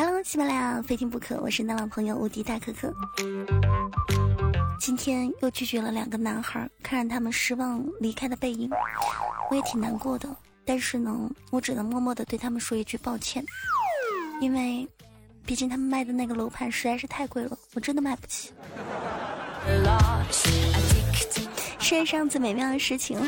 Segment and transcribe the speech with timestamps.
[0.00, 2.94] Hello，喜马拉雅非听不可，我是男老朋友无敌大可可。
[4.78, 8.70] 今天又拒绝了两个男孩，看着他们失望离开的背影，
[9.50, 10.28] 我也挺难过的。
[10.64, 13.44] 但是呢，我只能默默的对他们说一句抱歉，
[14.40, 14.88] 因为，
[15.44, 18.52] 毕竟他们卖的那个楼盘实在是太贵了，我真的买不起。
[21.80, 23.18] 世界上最美妙的事情。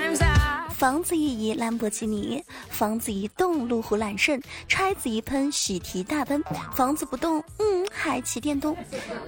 [0.81, 6.41] 房子一移，兰博基尼；房子一动，路虎揽胜；拆子一喷，喜提大奔；
[6.73, 8.75] 房子不动，嗯，还骑电动。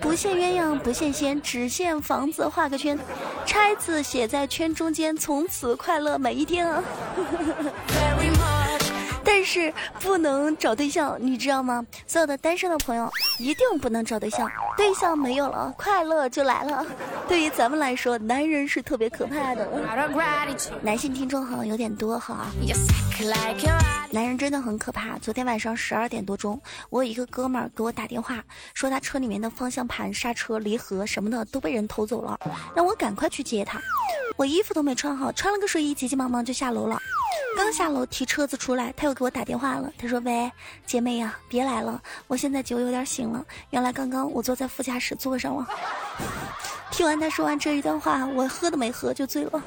[0.00, 2.98] 不羡鸳鸯不羡仙，只羡房子画个圈，
[3.44, 6.82] 拆字写在圈中间，从此快乐每一天啊！
[9.34, 11.84] 但是不能找对象，你知道吗？
[12.06, 14.46] 所有的单身的朋友一定不能找对象，
[14.76, 16.84] 对象没有了，快乐就来了。
[17.26, 19.66] 对于咱们来说，男人是特别可怕的。
[20.82, 22.46] 男性听众好像有点多哈。
[24.10, 25.16] 男人真的很可怕。
[25.18, 32.38] 昨天晚上十二点多钟，我有一个哥们儿给我打电话，说他车里面的方向盘、刹车、离合什么的都被人偷走了，
[32.76, 33.80] 让我赶快去接他。
[34.36, 36.98] 我衣服都没穿好，穿了个睡衣，急急忙忙就下楼了。
[37.56, 39.92] 刚下楼提车子出来，他又给我打电话了。
[39.98, 40.50] 他说：“喂，
[40.86, 43.44] 姐妹呀，别来了，我现在酒有点醒了。
[43.70, 45.66] 原来刚刚我坐在副驾驶座上了。”
[46.90, 49.62] 听完他说完这一段话，我喝都没喝就醉了。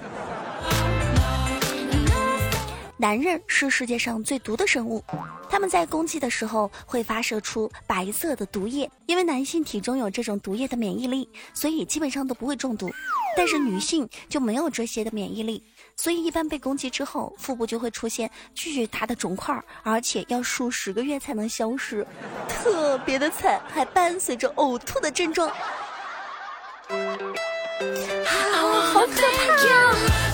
[2.98, 5.04] 男人是世界上最毒的生物，
[5.50, 8.90] 他们在攻击的时候会发射出白色的毒液。
[9.06, 12.90] 因为男性体中有这种毒液的免疫力，所以基本上都不会中毒。
[13.36, 15.62] 但是女性就没有这些的免疫力，
[15.98, 22.08] 所以一般被攻击之后，腹部就会出现巨大的肿块，而且要数十个月才能消失，
[22.48, 25.50] 特别的惨，还伴随着呕吐的症状。
[25.50, 25.56] 啊
[28.94, 30.25] 好可怕！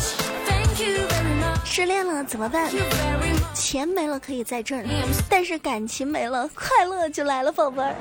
[1.72, 2.70] 失恋了怎么办？
[3.54, 4.84] 钱没了可以再挣，
[5.30, 7.96] 但是感情没了，快乐就来了，宝贝儿。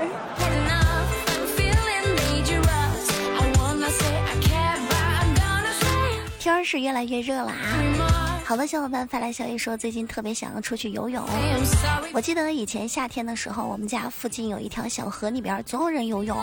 [6.41, 8.41] 天儿是越来越热了啊！
[8.45, 11.25] 好多小伙伴发来消息说，最近特别想要出去游泳。
[12.13, 16.37] 我记得以前夏天的时候，我们家附近有一条小河，里边总有人游泳。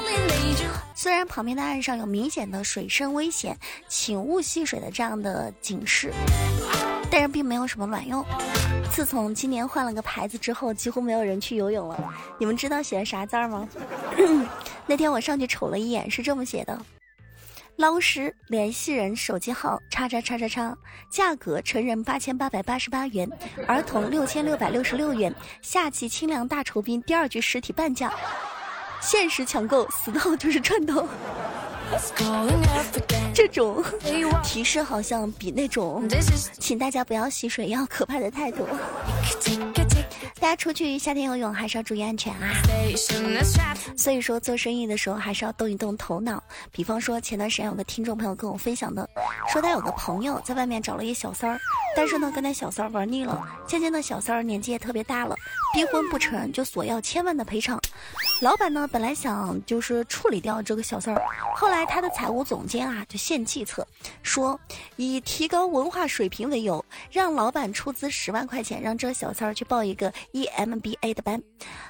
[0.96, 3.58] 虽然旁边的岸上有明显的水深危险，
[3.90, 6.14] 请勿戏水的这样的警示。
[7.10, 8.24] 但是并没有什么卵用。
[8.92, 12.14] 自从今年换了个牌子之后，几乎没有人去游泳了。
[12.40, 13.68] 你们知道写的啥字儿吗？
[14.88, 16.80] 那天我上去瞅了一眼，是这么写的：
[17.76, 20.76] 捞尸联系人手机号叉叉叉叉叉，
[21.12, 23.30] 价格成人八千八百八十八元，
[23.68, 25.34] 儿童六千六百六十六元。
[25.62, 28.12] 夏季清凉大酬宾，第二具尸体半价，
[29.02, 31.06] 限时抢购，死到就是赚到。
[33.34, 33.84] 这种
[34.44, 36.08] 提示好像比那种
[36.60, 38.68] 请大家不要洗水要可怕的太多。
[40.40, 42.62] 大家出去夏天游泳还是要注意安全啊！
[43.98, 46.42] 所以说做生意的时候还是要动一动头脑。
[46.72, 49.10] 比方说前段时间有个听众朋友跟我分享的，
[49.52, 51.60] 说他有个朋友在外面找了一小三儿，
[51.96, 55.36] 但是呢跟那小三儿玩腻了，渐渐的小三儿年纪也特别大了，
[55.74, 57.82] 逼婚不成就索要千万的赔偿。
[58.40, 61.22] 老板呢本来想就是处理掉这个小三儿，
[61.56, 63.86] 后来他的财务总监啊就献计策，
[64.22, 64.60] 说
[64.96, 70.14] 以提高文化水平为由，让老板出资十万块钱，让这小三儿去报一个。
[70.34, 71.42] EMBA 的班，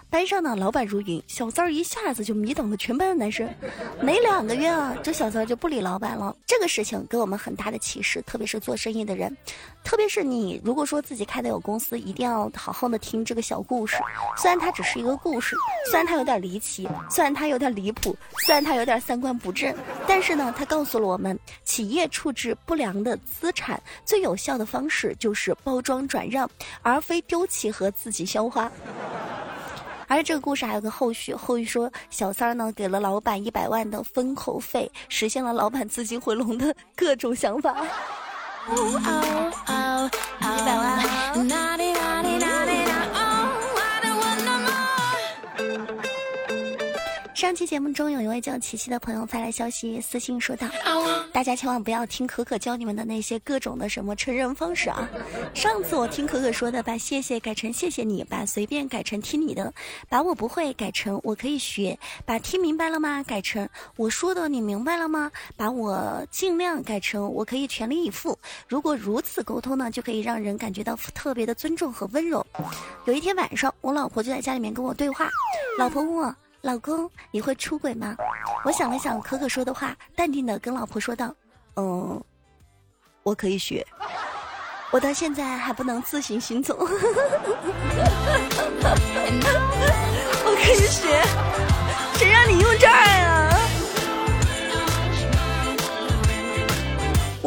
[0.10, 3.48] 班上呢老板如云，小三儿一下子就迷倒了全班的男生。
[4.02, 6.34] 没两个月啊，这小三儿就不理老板了。
[6.46, 9.36] 这个事情给我们很大的启示，特别是做生意的人，
[9.84, 13.98] 特别是你如果说自己开的有公司，一定要好好的听这个小故事。
[14.38, 15.58] 虽然它只是一个故事，
[15.92, 18.16] 虽然它有点点离奇，虽然他有点离谱，
[18.46, 19.76] 虽然他有点三观不正，
[20.08, 26.48] 但是呢，他告诉了我们，企业处置不良的资产最有效的方式就是包装转让，
[26.84, 28.28] 而非丢弃和自己。
[28.28, 28.70] 消化，
[30.06, 37.74] 而这个故事还有个后续，后续说小三儿呢给了老板一百万的封口费，实现了老板资金回笼的各种想法。
[38.68, 40.87] 一百万。
[47.38, 50.68] 上期节目中，有一位叫琪琪的朋友发来消息，私信说道
[51.32, 55.08] ：“大家千万不要听可可教你们的那些各种的什么成人方式啊！
[55.54, 59.72] 上次我听可可说的，把谢谢改成谢谢你，把随便改成听你的，
[60.10, 63.22] 把我不会改成我可以学，把听明白了吗？
[63.22, 65.32] 改成我说的你明白了吗？
[65.56, 68.36] 把我尽量改成我可以全力以赴。
[68.68, 72.44] 如果如此沟通呢，就可以让人感觉到特别的尊重和温柔。
[73.06, 75.30] 有一天晚上，我老婆就在家里面跟我对话，
[75.78, 76.36] 老婆问我。”
[76.68, 78.14] 老公你会出轨吗？
[78.66, 81.34] 我想了想可可说的话淡定的跟老婆说道
[81.78, 82.22] 嗯
[83.24, 83.88] 我可以学。
[84.92, 86.76] 我到现在还不能自行行走。
[90.46, 91.24] 我可以学。
[92.18, 93.37] 谁让你用这儿啊？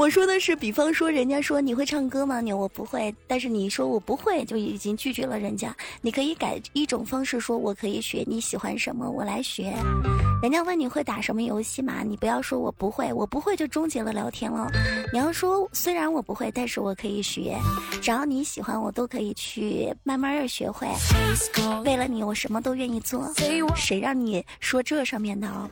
[0.00, 2.40] 我说的是，比方说，人家说你会唱歌吗？
[2.40, 5.76] 你我不会，但是你说我不会，就已经拒绝了人家。
[6.00, 8.24] 你可以改一种方式说，我可以学。
[8.26, 9.74] 你喜欢什么，我来学。
[10.42, 12.02] 人家问你会打什么游戏嘛？
[12.02, 14.70] 你不要说我不会，我不会就终结了聊天了。
[15.12, 17.58] 你要说虽然我不会，但是我可以学。
[18.00, 20.88] 只要你喜欢，我都可以去慢慢的学会。
[21.84, 23.30] 为了你，我什么都愿意做。
[23.76, 25.68] 谁让你说这上面的哦？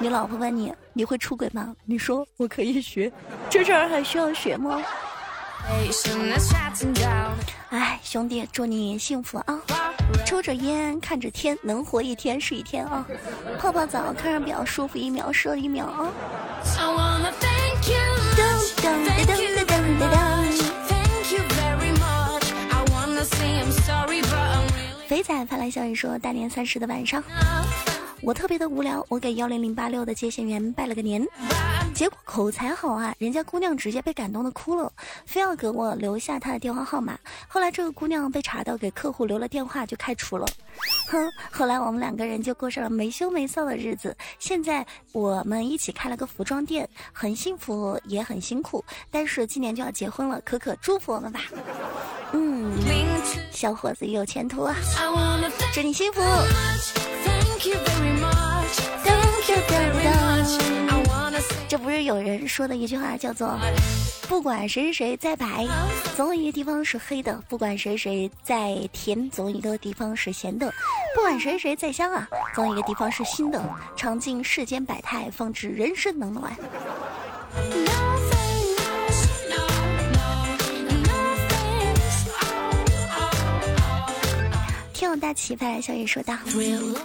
[0.00, 1.74] 你老婆问你你会出轨吗？
[1.84, 3.10] 你说我可以学。
[3.50, 4.80] 这事儿还需要学吗？
[7.70, 9.60] 哎，兄弟，祝你幸福啊！
[10.24, 13.04] 抽着烟，看着天，能活一天是一天啊！
[13.58, 16.08] 泡泡澡，看着表，舒服一秒是一秒啊！
[25.08, 27.22] 肥仔发来消息说：大年三十的晚上。
[28.22, 31.24] 我特别的无聊，我给幺零零八六的接线员拜了个年，
[31.94, 34.92] 结果口才好啊，人家姑娘直接被感动的哭了，
[35.24, 37.18] 非要给我留下她的电话号码。
[37.46, 40.46] 后来这个姑娘被查到给客户留了电话就开除了，
[41.08, 41.30] 哼。
[41.50, 44.16] 后来我们两个人就过上了没羞没臊的日子。
[44.38, 51.40] 现在我们一起开了个服装店，很幸福也很辛苦，但是今年就要结婚了，可可祝福我们吧。
[52.32, 52.72] 嗯，
[53.50, 54.76] 小伙子有前途啊，
[55.72, 56.20] 祝你幸福。
[61.68, 63.58] 这不是有人说的一句话，叫做
[64.28, 65.66] “不管谁谁谁再白，
[66.16, 70.68] 总有一个地方是黑的；不管谁谁再甜，总有一个地方是咸的；
[71.14, 73.62] 不管谁谁再香啊，总有一个地方是新的。
[73.96, 76.56] 尝尽世间百态，方知人生冷暖。”
[85.08, 86.36] 有大奇葩小野说道：“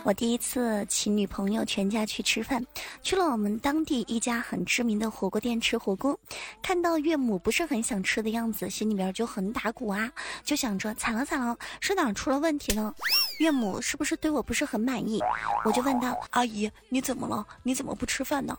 [0.04, 2.66] 我第一次请女朋友全家去吃饭，
[3.02, 6.20] 去了我们当地一家很知名的火锅店吃火锅。
[6.62, 10.12] 看到岳母不是很想吃的样子，心里边就很打鼓啊，
[10.44, 12.94] 就想着惨了惨了，是哪出了问题呢？
[13.40, 15.22] 岳母是不是对我不是很满意？
[15.64, 17.46] 我就问道：阿姨，你怎么了？
[17.64, 18.58] 你怎么不吃饭呢？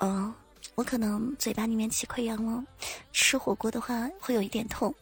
[0.00, 0.34] 嗯，
[0.74, 2.64] 我可能嘴巴里面起溃疡了，
[3.12, 4.92] 吃火锅的话会有一点痛。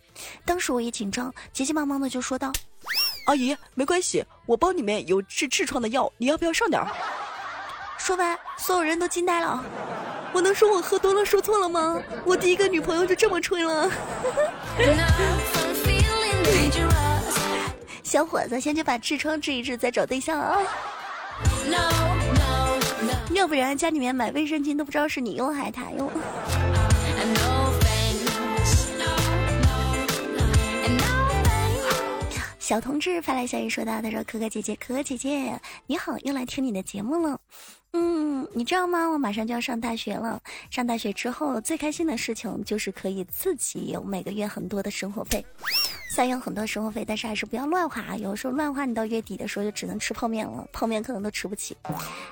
[0.45, 2.53] 当时我一紧张，急急忙忙的就说道。”
[3.27, 6.89] 阿姨，没关系，我包里面有治痔疮的药，你要不要上点儿？
[7.99, 9.65] 说完，所有人都惊呆了。
[10.33, 12.03] 我能说我喝多了说错了吗？
[12.25, 13.91] 我第一个女朋友就这么吹了。
[18.03, 20.59] 小伙子，先去把痔疮治一治，再找对象啊。
[23.33, 26.11] 要不然家里面买卫生巾都不知道是你用还是他用。
[32.73, 37.39] 小同志发来消息说道：“他说，可可姐姐，可可姐姐，你好，又来听你的节目了。
[37.93, 39.07] 嗯，你知道吗？
[39.11, 40.41] 我马上就要上大学了。
[40.71, 45.45] 上大学之后，最开心的事情就是可以自己有每个月很多的生活费。”
[46.13, 48.15] 虽然有很多生活费，但是还是不要乱花。
[48.19, 51.75] 有时候乱花，你到月底的时候就只能吃泡面了，泡面可能都吃不起。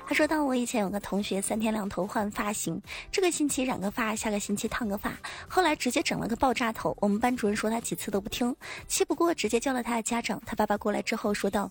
[0.05, 2.79] 他说到我以前有个同学，三天两头换发型，
[3.11, 5.11] 这个星期染个发，下个星期烫个发，
[5.47, 6.95] 后来直接整了个爆炸头。
[7.01, 8.55] 我们班主任说他几次都不听，
[8.87, 10.39] 气不过直接叫了他的家长。
[10.45, 11.67] 他爸爸过来之后说道：“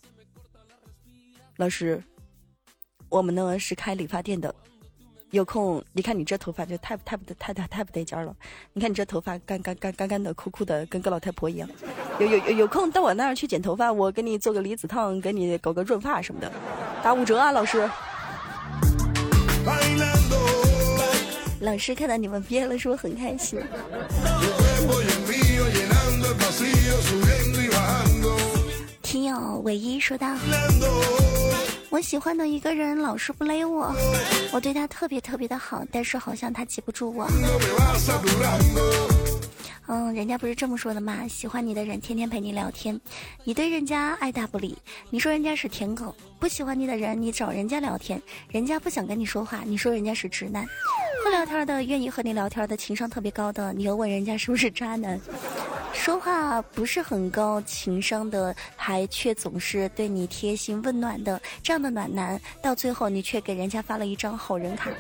[1.58, 2.03] 老师，
[3.08, 4.53] 我们呢是开理发店的。”
[5.31, 8.34] 有空，你看你这头发就太太不得太太太不得劲儿了。
[8.72, 11.69] 你看你这头发干干干干干的、枯枯的，跟个老太婆一样。
[12.19, 16.51] 有有有有空到我那儿去剪头发，我给你做个离子烫，给你搞个润发什么的，
[17.03, 17.89] 打五折啊，老师。
[21.60, 23.60] 老师看到你们毕业了，是不是很开心？
[29.01, 30.27] 听友唯一说道。
[31.91, 33.93] 我喜欢的一个人老是不勒我，
[34.53, 37.27] 我对他特别特别的好，但是好像他记不住我。
[39.89, 41.27] 嗯，人家不是这么说的吗？
[41.27, 42.99] 喜欢你的人天天陪你聊天，
[43.43, 44.79] 你对人家爱答不理，
[45.11, 50.65] 你说人家是舔狗；不喜欢你的人，你找人家聊天，人家不想跟你说话，你说人家是直男；
[51.25, 55.20] 会聊天的，愿意和你聊天的，情商特别高的，你又问人家是不是渣男。
[55.93, 64.91] 说话不是很高情商的，还却总是对你贴心温暖的这样的暖男，到最后你却给人家发了一张好人卡，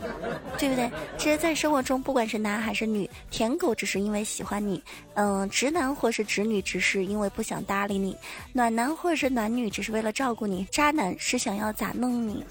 [0.58, 0.90] 对不对？
[1.16, 4.82] 其实，在生活中，不管是男还是女，舔狗只是因为喜欢你，
[5.14, 8.16] 嗯，直男或是直女只是因为不想搭理你，
[8.52, 12.44] 暖男或者是暖女只是为了照顾你，渣男是想要咋弄你。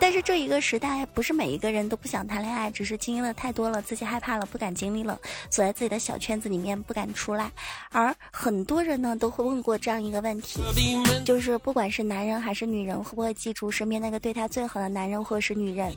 [0.00, 5.18] 但是这一个时代，不是每一个人都不想谈恋爱，只是经历了太多了，自己害怕了，不敢经历了，
[5.50, 7.50] 锁在自己的小圈子里面不敢出来。
[7.90, 10.60] 而很多人呢，都会问过这样一个问题，
[11.24, 15.92] 就是不管是男人还是女人，会不会记住身边那个对他最好的男人或是女人？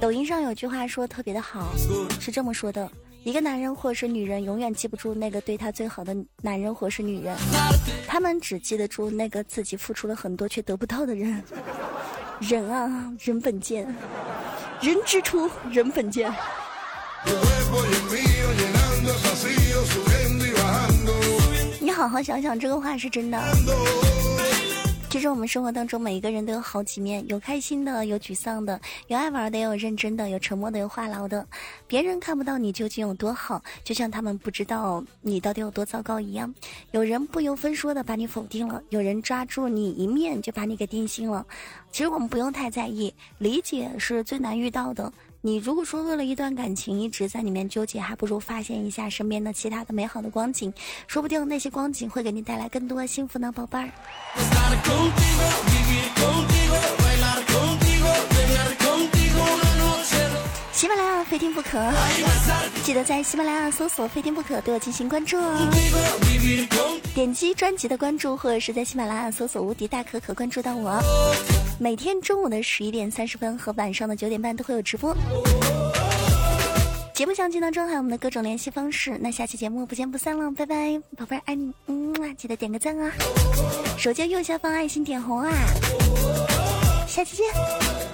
[0.00, 1.70] 抖音上有句话说特别的好，
[2.18, 2.90] 是这么说的。
[3.24, 7.36] 一个男人或是女人永远记不住那个对他最好的男人或是女人，
[8.08, 11.40] 他们只记得住那个自己付出了很多却得不到的人。
[12.42, 13.86] 人啊，人本贱，
[14.80, 16.32] 人之初，人本贱。
[21.78, 23.38] 你好好想想，这个话是真的。
[25.12, 31.46] 其实我们生活当中每一个人都有好几面，有开心的，有沮丧的，有爱玩的，也有认真的，有沉默的，有话痨的。
[31.86, 36.52] 别人看不到你究竟有多好，就像他们不知道你到底有多糟糕一样。
[36.92, 41.46] 有人不由分说的把你否定了，有人抓住你一面就把你给定性了。
[41.90, 45.12] 其实我们不用太在意，理解是最难遇到的。
[45.44, 50.72] 你如果说为了一段感情一直在里面纠结，还不如发现一下身边的其他的美好的光景，
[51.08, 53.90] 说不定那些光景会给你带来更多幸福呢，宝贝儿。
[60.72, 61.92] 喜马拉雅非听不可，
[62.84, 65.68] 记得在喜马拉雅搜索“非听不可”对我进行关注哦。
[67.16, 71.02] 点击专辑的关注，或者是在喜马拉雅搜索“无敌大可可”关注到我。
[71.82, 75.12] 每天中午的十一点三十分和晚上的九点半都会有直播。
[77.12, 79.18] 节目详情当中还有我们的各种联系方式。
[79.20, 83.10] 那下期节目不见不散了，拜拜，宝贝儿爱你，嗯啊，记得点个赞啊，
[83.98, 85.52] 手机右下方爱心点红啊，
[87.08, 88.11] 下期见。